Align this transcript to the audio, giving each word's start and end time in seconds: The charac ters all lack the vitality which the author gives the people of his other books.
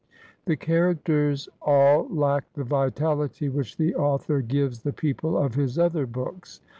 The 0.45 0.57
charac 0.57 1.03
ters 1.03 1.47
all 1.61 2.07
lack 2.09 2.51
the 2.53 2.63
vitality 2.63 3.49
which 3.49 3.77
the 3.77 3.93
author 3.93 4.41
gives 4.41 4.81
the 4.81 4.93
people 4.93 5.37
of 5.37 5.53
his 5.53 5.77
other 5.77 6.07
books. 6.07 6.59